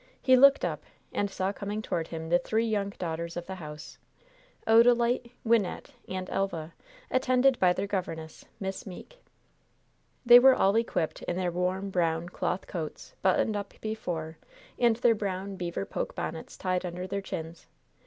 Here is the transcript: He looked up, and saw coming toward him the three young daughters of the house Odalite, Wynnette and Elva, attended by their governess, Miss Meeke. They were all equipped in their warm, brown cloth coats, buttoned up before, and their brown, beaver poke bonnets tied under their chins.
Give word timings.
He 0.19 0.35
looked 0.35 0.65
up, 0.65 0.81
and 1.13 1.29
saw 1.29 1.53
coming 1.53 1.83
toward 1.83 2.07
him 2.07 2.29
the 2.29 2.39
three 2.39 2.65
young 2.65 2.89
daughters 2.89 3.37
of 3.37 3.45
the 3.45 3.53
house 3.61 3.99
Odalite, 4.65 5.33
Wynnette 5.45 5.91
and 6.09 6.27
Elva, 6.31 6.73
attended 7.11 7.59
by 7.59 7.71
their 7.73 7.85
governess, 7.85 8.43
Miss 8.59 8.87
Meeke. 8.87 9.19
They 10.25 10.39
were 10.39 10.55
all 10.55 10.75
equipped 10.75 11.21
in 11.21 11.35
their 11.35 11.51
warm, 11.51 11.91
brown 11.91 12.29
cloth 12.29 12.65
coats, 12.65 13.13
buttoned 13.21 13.55
up 13.55 13.75
before, 13.79 14.39
and 14.79 14.95
their 14.95 15.13
brown, 15.13 15.55
beaver 15.55 15.85
poke 15.85 16.15
bonnets 16.15 16.57
tied 16.57 16.83
under 16.83 17.05
their 17.05 17.21
chins. 17.21 17.67